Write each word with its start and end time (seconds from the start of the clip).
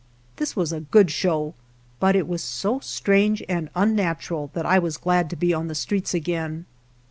This 0.37 0.55
was 0.55 0.73
a 0.73 0.79
good 0.79 1.11
show, 1.11 1.53
but 1.99 2.15
it 2.15 2.27
was 2.27 2.41
so 2.41 2.79
strange 2.79 3.43
and 3.47 3.69
unnatural 3.75 4.49
that 4.55 4.65
I 4.65 4.79
was 4.79 4.97
glad 4.97 5.29
to 5.29 5.35
be 5.35 5.53
on 5.53 5.67
the 5.67 5.75
streets 5.75 6.15
again. 6.15 6.65